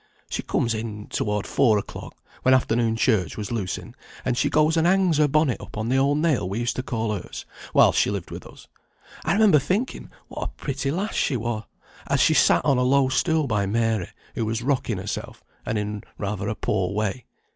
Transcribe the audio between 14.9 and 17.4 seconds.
herself, and in rather a poor way.